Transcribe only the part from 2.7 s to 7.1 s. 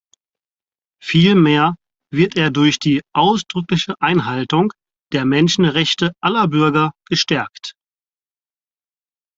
die ausdrückliche Einhaltung der Menschenrechte aller Bürger